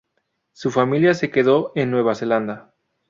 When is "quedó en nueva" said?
1.29-2.15